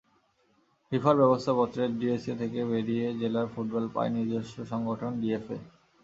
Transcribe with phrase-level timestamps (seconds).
[0.87, 5.57] ফিফার ব্যবস্থাপত্রে ডিএসএ থেকে বেরিয়ে জেলার ফুটবল পায় নিজস্ব সংগঠন ডিএফএ।